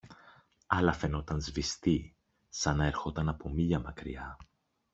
αλλά 0.67 0.93
φαινόταν 0.93 1.41
σβηστή, 1.41 2.15
σαν 2.49 2.77
να 2.77 2.85
ερχόταν 2.85 3.29
από 3.29 3.49
μίλια 3.49 3.79
μακριά 3.79 4.37